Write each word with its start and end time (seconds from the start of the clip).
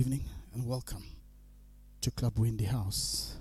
evening 0.00 0.24
and 0.54 0.66
welcome 0.66 1.04
to 2.00 2.10
Club 2.10 2.38
Wendy 2.38 2.64
House. 2.64 3.36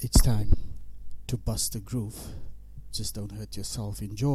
It's 0.00 0.20
time 0.20 0.52
to 1.28 1.36
bust 1.36 1.74
the 1.74 1.78
groove. 1.78 2.18
Just 2.92 3.14
don't 3.14 3.30
hurt 3.30 3.56
yourself. 3.56 4.02
Enjoy. 4.02 4.34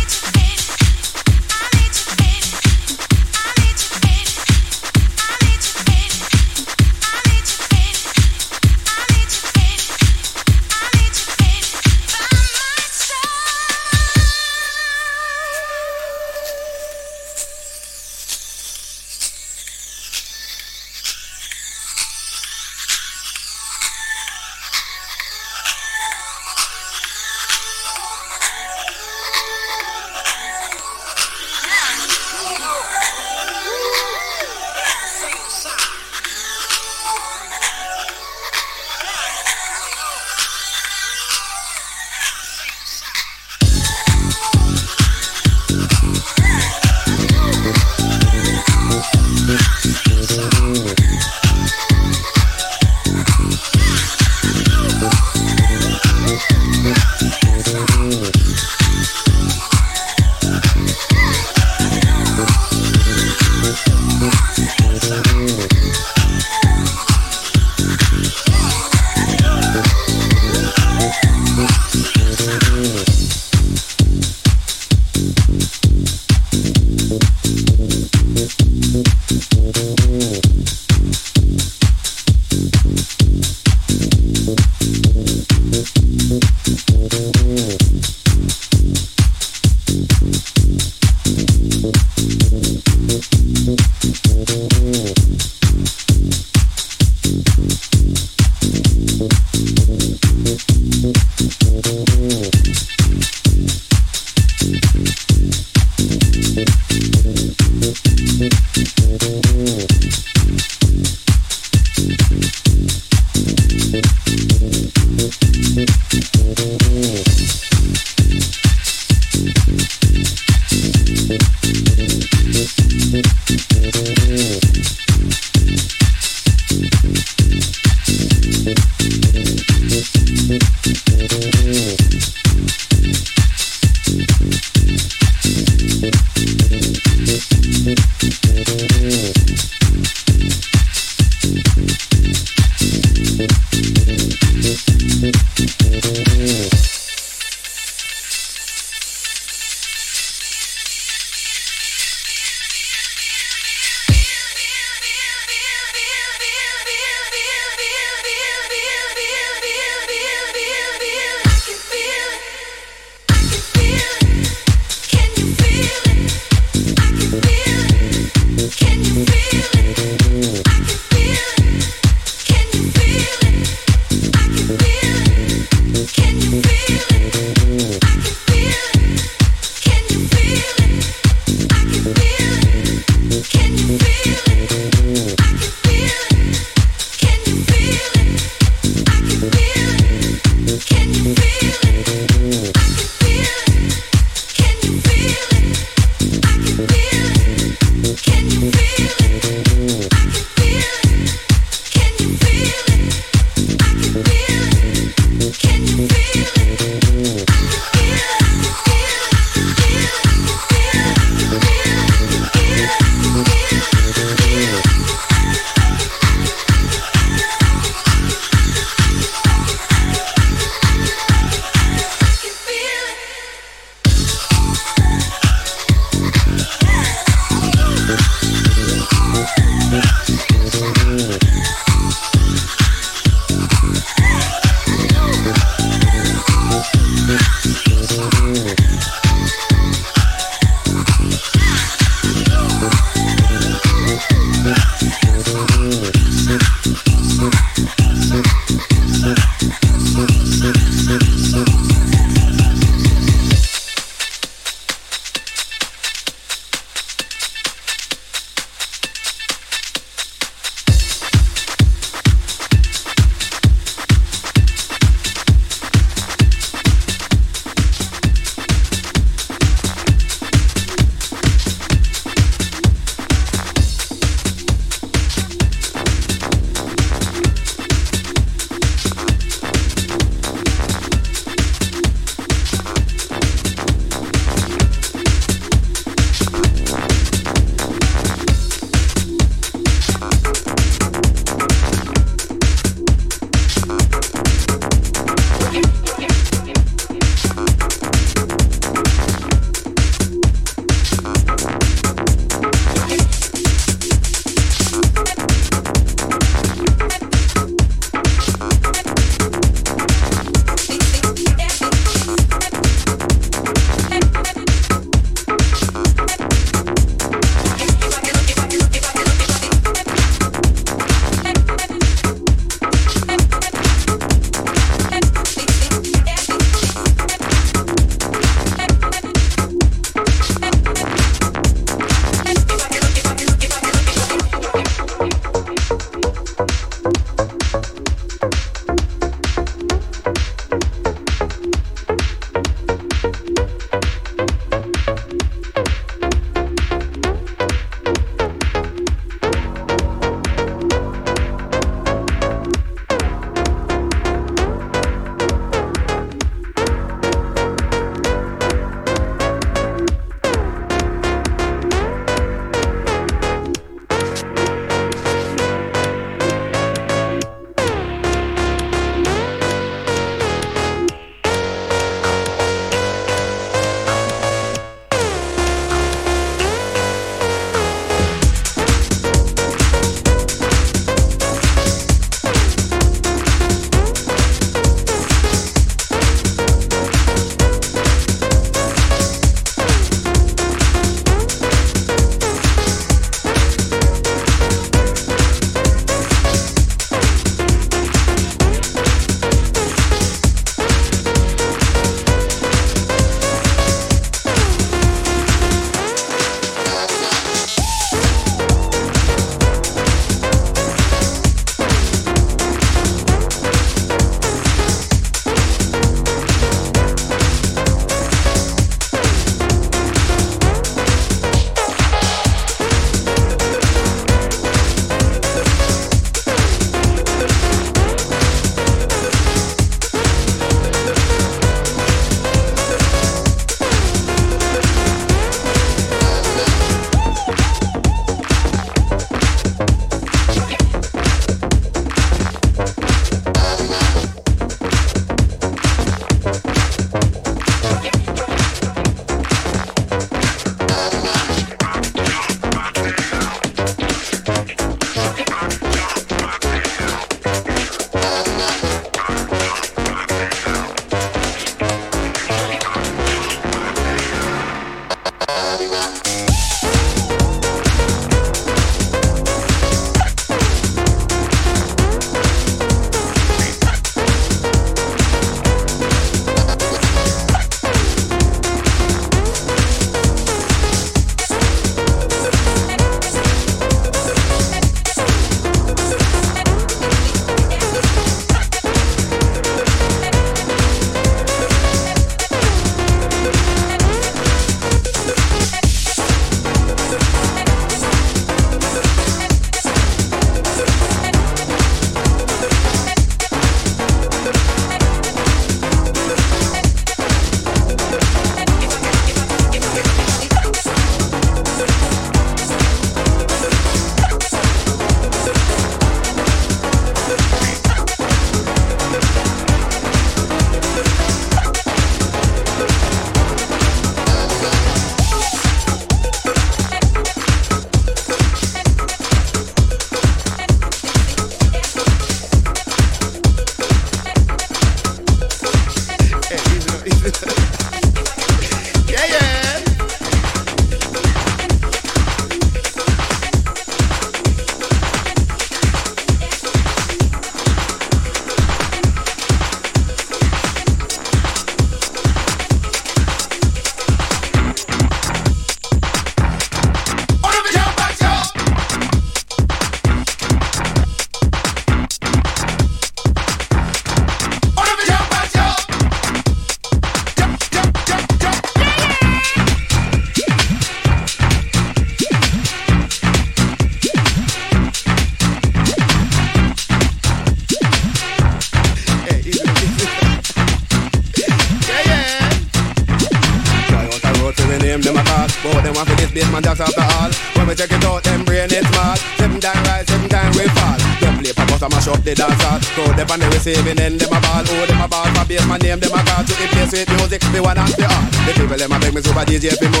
fame 593.75 593.99
and 593.99 594.19
them 594.19 594.33
a 594.33 594.39
ball, 594.41 594.63
oh 594.65 594.85
them 594.85 595.01
a 595.01 595.07
ball 595.07 595.25
for 595.33 595.45
bass. 595.47 595.65
My 595.67 595.77
name 595.77 595.99
them 595.99 596.13
a 596.13 596.21
call 596.23 596.43
to 596.43 596.53
the 596.53 596.67
place 596.71 596.91
with 596.91 597.09
music. 597.15 597.41
Me 597.53 597.59
one 597.59 597.77
and 597.77 597.93
the 597.95 598.05
all. 598.05 598.23
The 598.45 598.51
people 598.55 598.77
them 598.77 598.91
a 598.91 598.99
beg 598.99 599.13
me 599.13 599.21
super 599.21 599.45
DJ 599.45 599.75
for 599.77 599.89
more. 599.95 600.00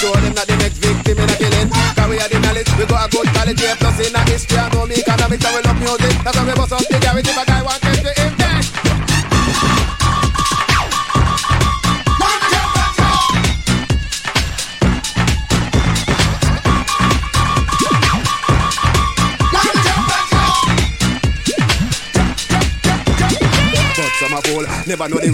Jordan, 0.00 0.32
not 0.32 0.46
the 0.46 0.67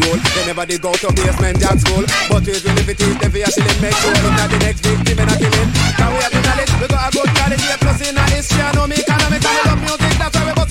rule. 0.05 0.21
They 0.35 0.45
never 0.47 0.67
did 0.67 0.81
go 0.81 0.93
to 0.93 1.09
basement 1.13 1.61
jack 1.61 1.79
school. 1.81 2.05
But 2.29 2.45
ways 2.47 2.65
we 2.65 2.71
live 2.73 2.89
it 2.89 3.01
is, 3.01 3.15
they 3.19 3.43
actually 3.43 3.75
make 3.81 3.97
sure. 3.97 4.15
Look 4.25 4.39
at 4.41 4.49
the 4.51 4.59
next 4.61 4.81
victim 4.85 5.19
and 5.19 5.31
a 5.31 5.37
killing. 5.37 5.71
Can 5.97 6.09
we 6.13 6.19
have 6.25 6.33
the 6.33 6.41
knowledge, 6.45 6.73
we 6.81 6.87
got 6.89 7.05
a 7.05 7.11
good 7.13 7.31
knowledge. 7.35 7.63
Yeah, 7.65 7.79
plus 7.81 8.01
in 8.05 8.17
a 8.17 8.25
history, 8.31 8.63
I 8.63 8.73
know 8.73 8.87
me 8.87 8.97
economics, 8.97 9.47
I 9.47 9.53
love 9.69 9.81
music, 9.81 10.15
that's 10.19 10.35
why 10.37 10.45
we 10.49 10.64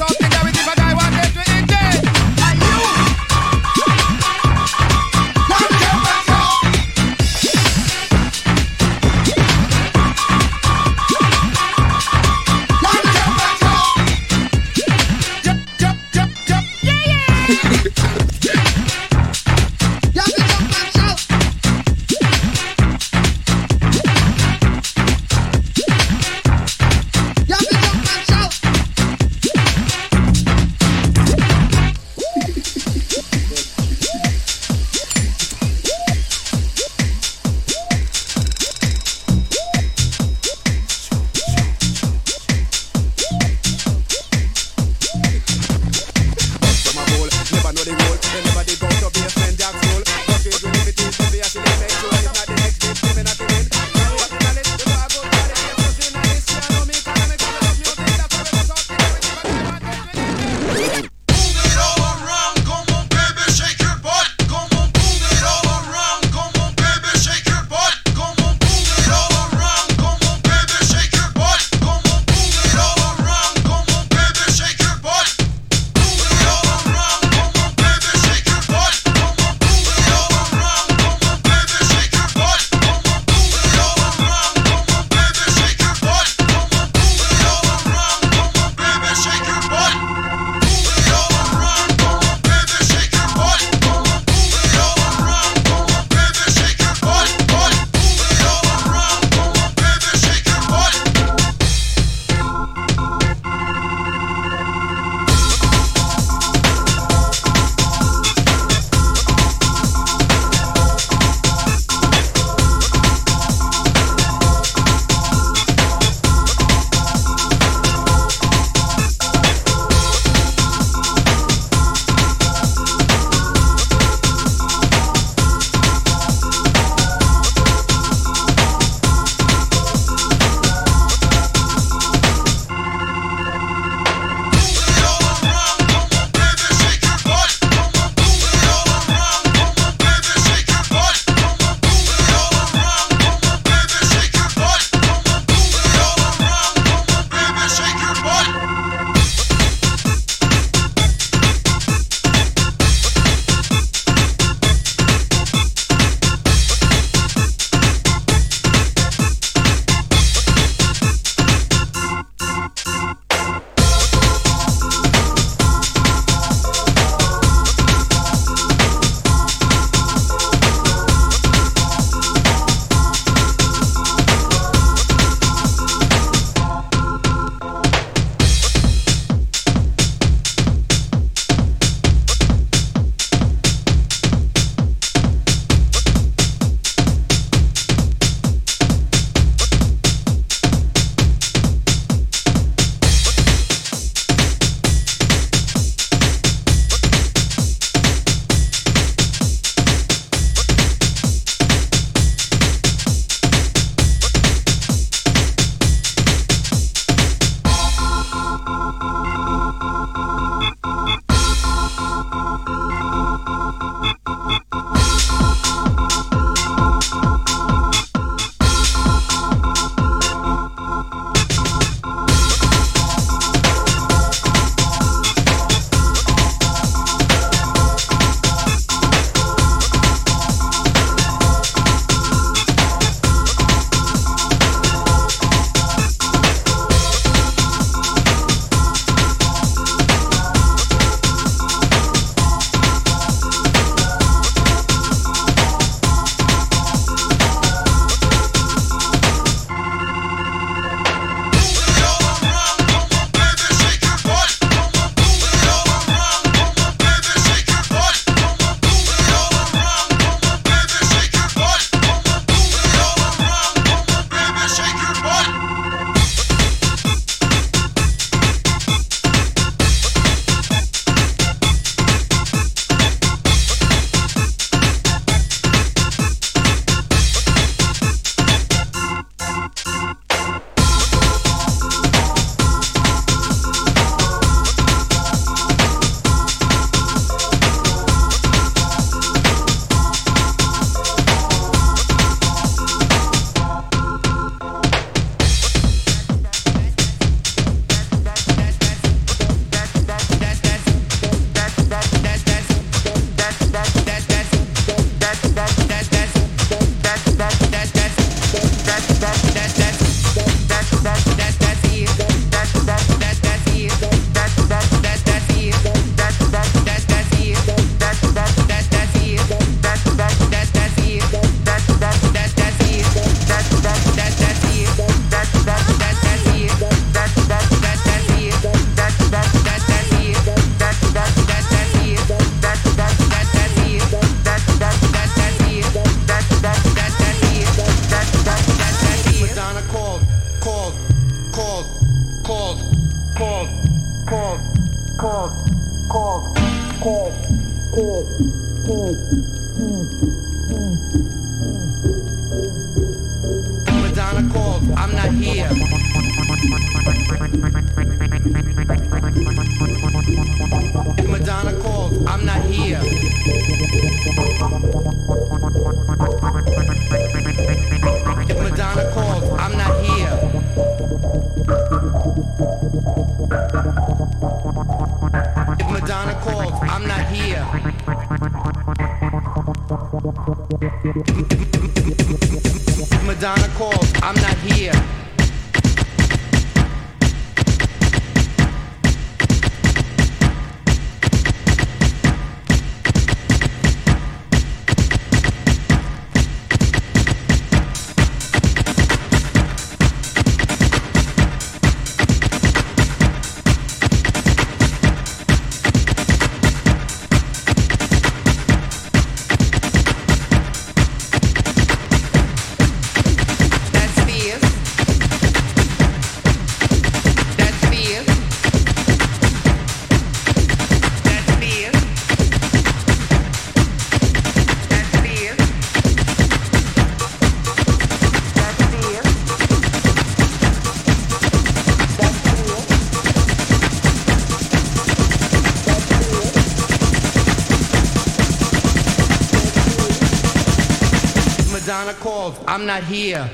I'm 442.67 442.85
not 442.85 443.03
here. 443.03 443.49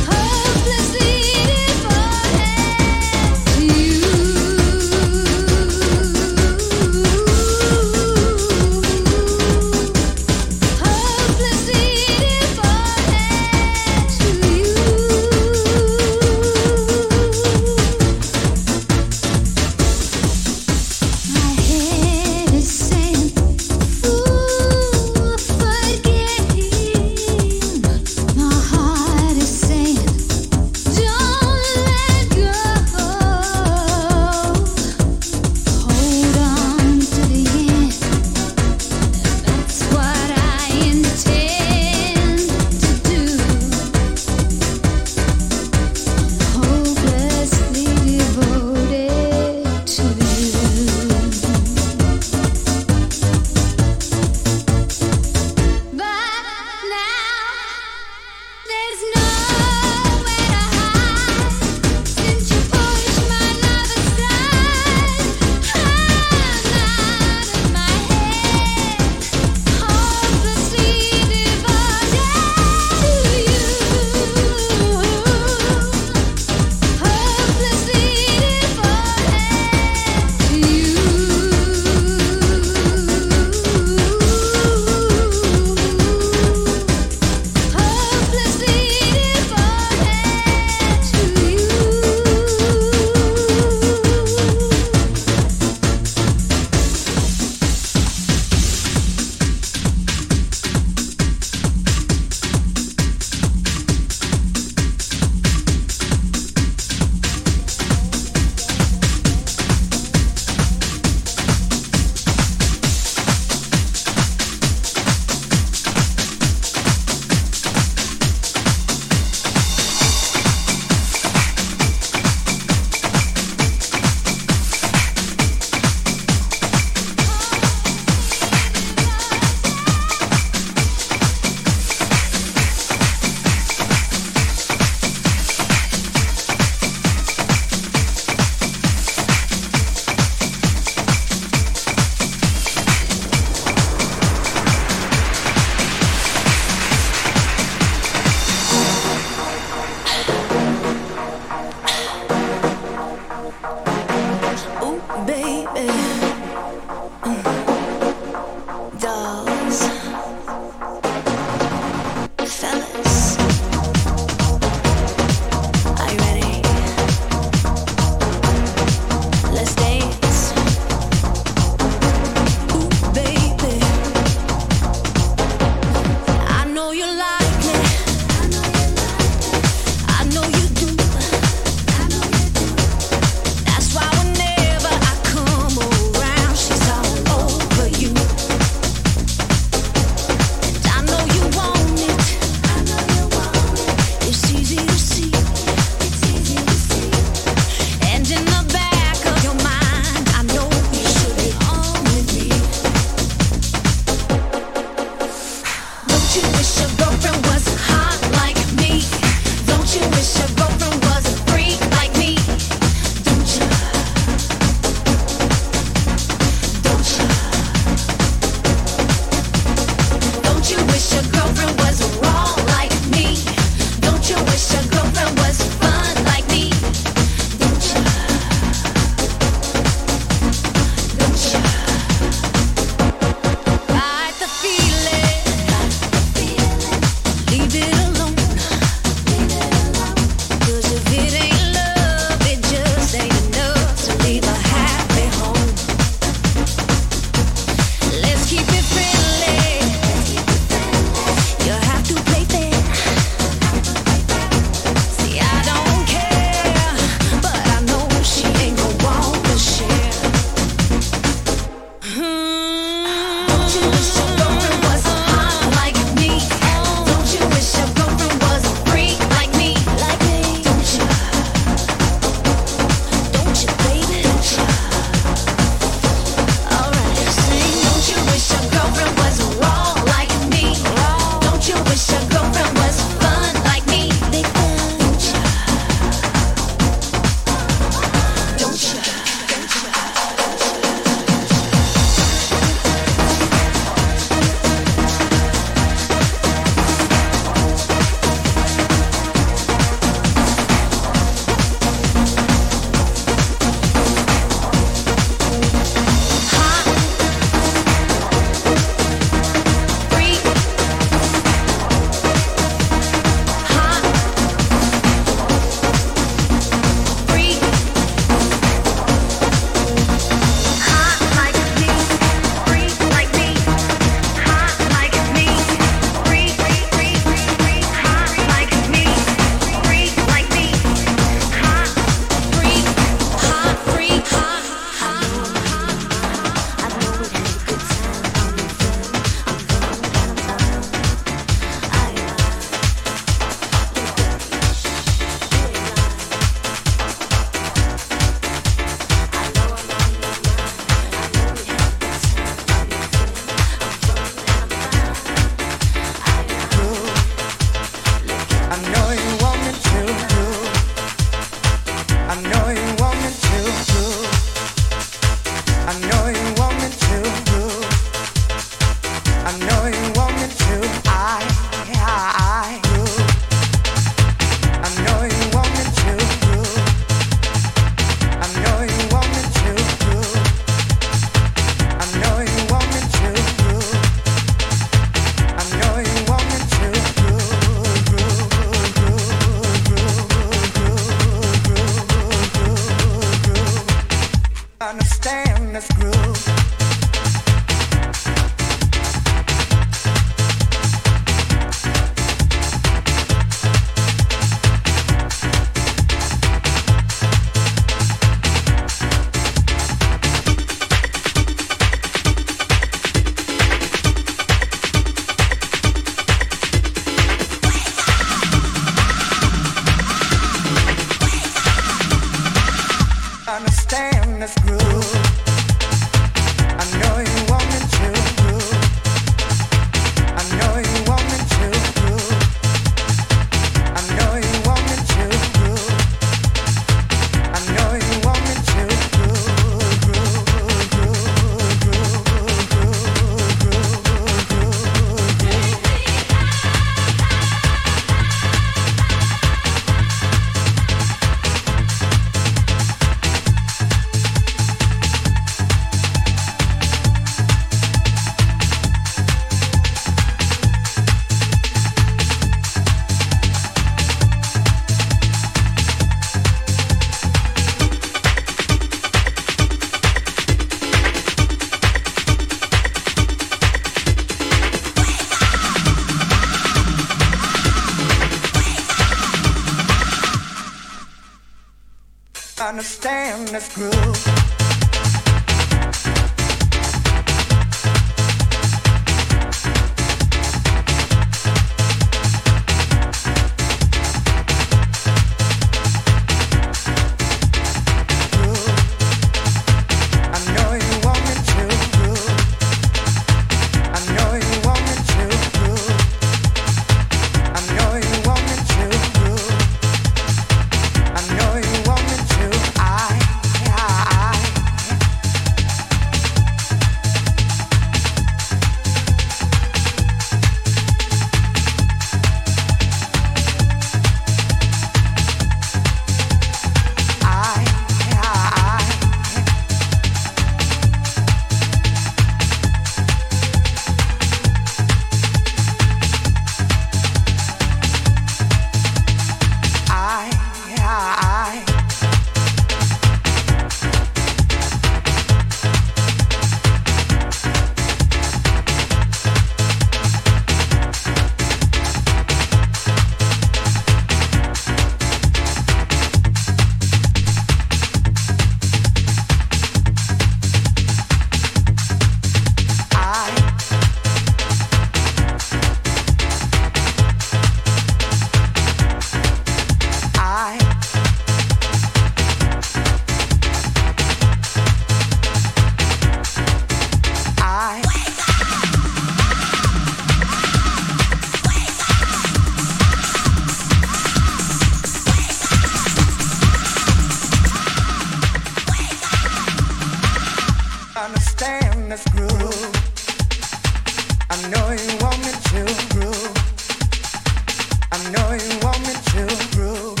I 597.92 597.98
know 598.12 598.32
you 598.32 598.50
want 598.62 598.88
it 598.88 598.98
till 599.06 599.28
groove 599.52 600.00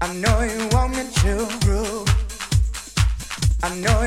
I 0.00 0.14
know 0.14 0.40
you 0.42 0.68
want 0.72 0.96
me 0.96 1.02
to 1.02 1.48
groove. 1.66 2.08
I 3.62 3.74
know 3.74 3.98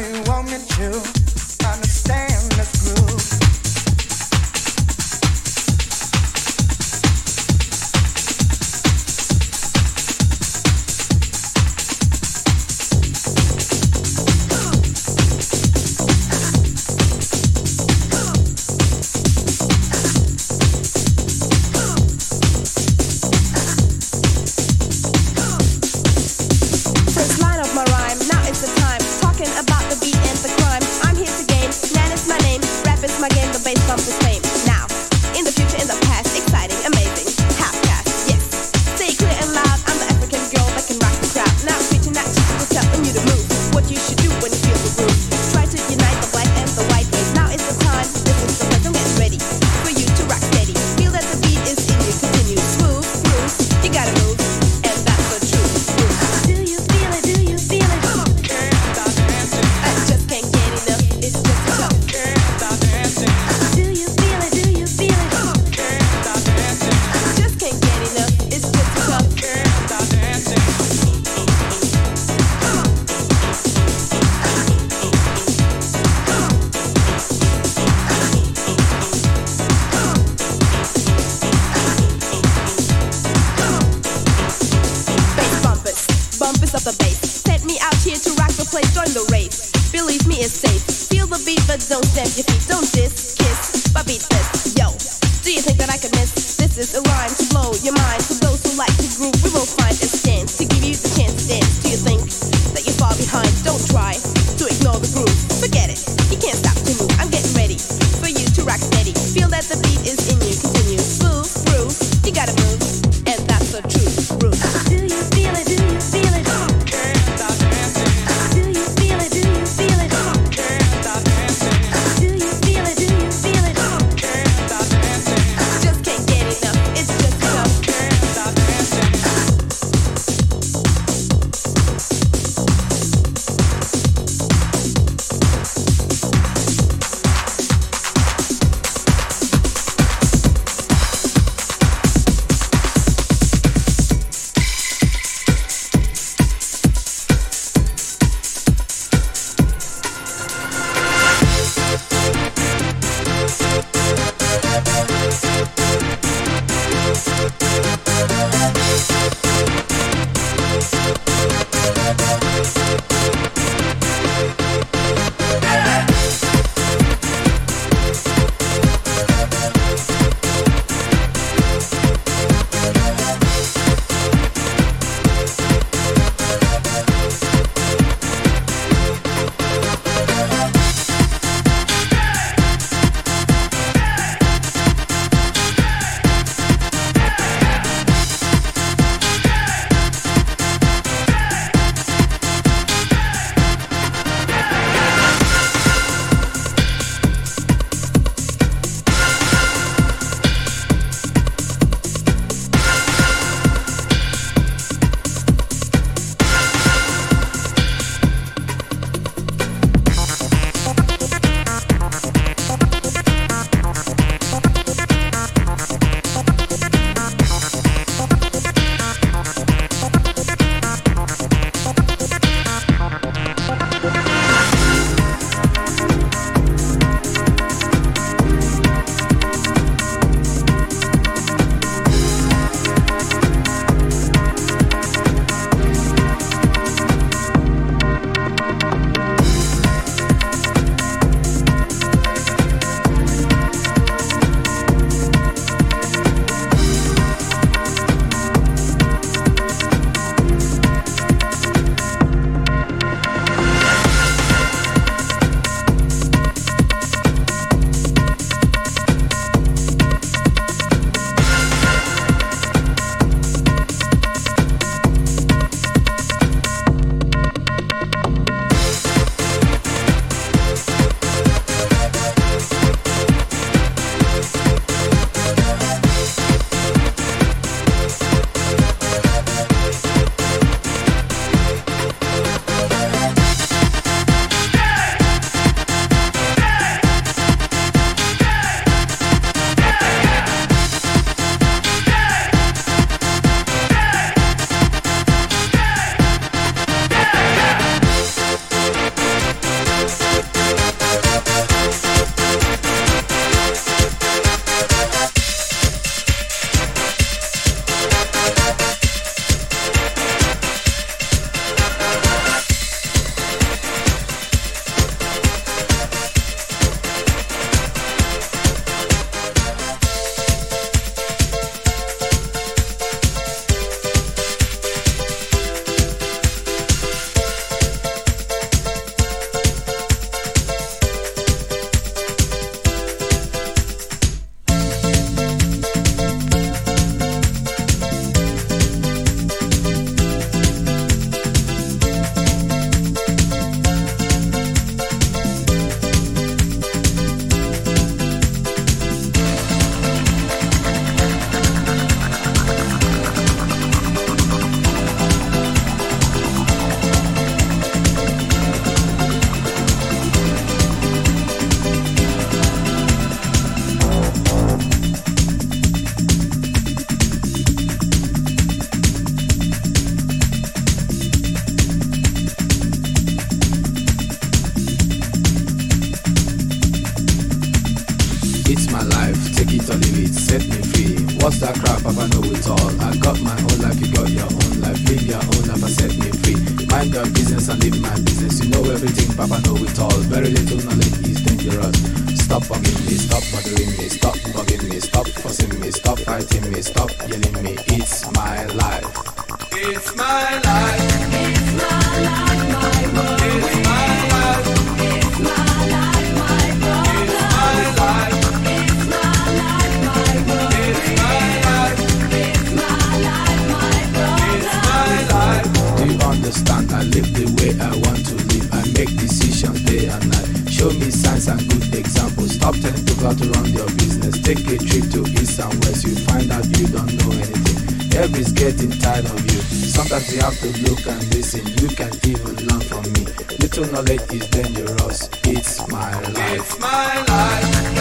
tired 429.01 429.25
of 429.25 429.41
you. 429.51 429.61
Sometimes 429.89 430.33
you 430.33 430.41
have 430.41 430.57
to 430.59 430.69
look 430.83 431.05
and 431.07 431.35
listen. 431.35 431.65
You 431.81 431.87
can 431.95 432.11
even 432.27 432.55
learn 432.67 432.81
from 432.81 433.03
me. 433.13 433.25
Little 433.59 433.85
knowledge 433.91 434.21
is 434.33 434.47
dangerous. 434.47 435.29
It's 435.43 435.87
my 435.87 436.19
life. 436.21 436.59
It's 436.59 436.79
my 436.79 437.23
life. 437.27 438.00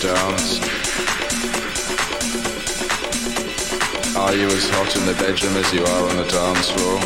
dance? 0.00 0.58
Are 4.16 4.34
you 4.34 4.46
as 4.46 4.70
hot 4.70 4.96
in 4.96 5.04
the 5.04 5.12
bedroom 5.12 5.56
as 5.56 5.72
you 5.74 5.84
are 5.84 6.08
on 6.08 6.16
the 6.16 6.24
dance 6.24 6.70
floor? 6.70 6.98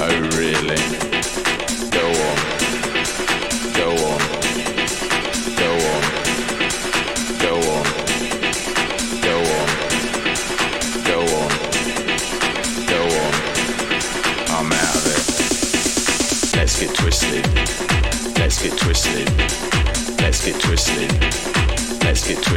Oh, 0.00 0.20
really? 0.36 1.03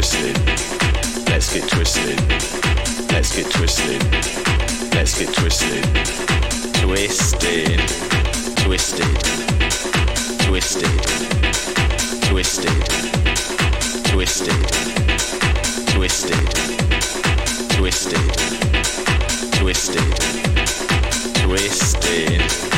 twisted. 0.07 0.37
Let's 1.27 1.53
get 1.53 1.69
twisted. 1.69 2.17
Let's 3.11 3.35
get 3.35 3.51
twisted. 3.51 4.01
Let's 4.93 5.19
get 5.19 5.33
twisted. 5.33 5.83
Twisted. 6.81 7.79
Twisted. 8.55 9.17
Twisted. 10.39 10.87
Twisted. 12.29 12.79
Twisted. 14.05 14.59
Twisted. 15.93 16.41
Twisted. 17.75 18.25
Twisted. 19.59 20.07
Twisted. 21.43 22.76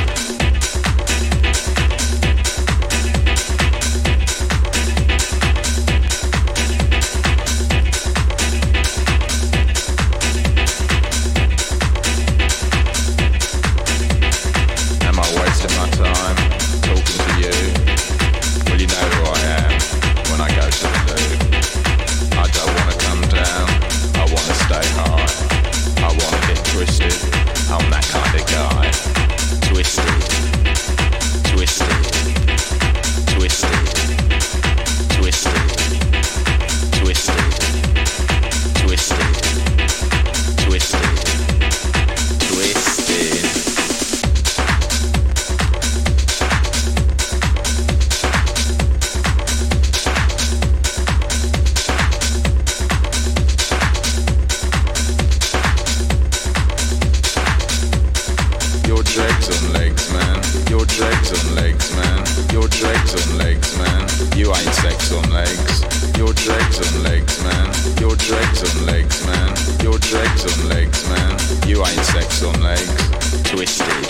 You 64.49 64.55
ain't 64.55 64.73
sex 64.73 65.11
on 65.13 65.29
legs. 65.29 65.83
You're 66.17 66.33
dregs 66.33 66.79
legs, 67.03 67.43
man. 67.43 67.71
You're 67.99 68.15
dregs 68.15 68.81
legs, 68.83 69.23
man. 69.27 69.55
You're 69.83 69.99
dregs 69.99 70.65
legs, 70.65 71.07
man. 71.07 71.37
You 71.67 71.85
ain't 71.85 72.03
sex 72.03 72.41
legs. 72.59 73.09
Twisted. 73.43 74.07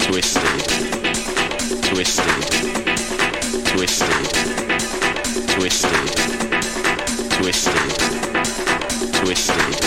Twisted. 0.00 0.64
Twisted. 1.84 2.42
Twisted. 3.64 4.26
Twisted. 5.54 6.10
Twisted. 9.20 9.82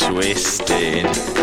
Twisted. 0.00 1.35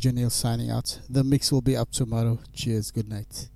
Janelle 0.00 0.32
signing 0.32 0.70
out. 0.70 0.98
The 1.10 1.22
mix 1.22 1.52
will 1.52 1.60
be 1.60 1.76
up 1.76 1.90
tomorrow. 1.90 2.38
Cheers, 2.54 2.90
good 2.90 3.06
night, 3.06 3.50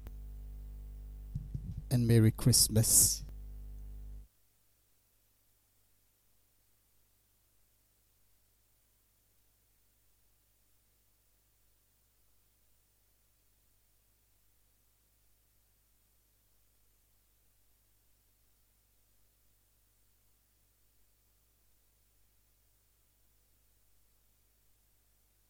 and 1.90 2.06
Merry 2.06 2.32
Christmas. 2.32 3.13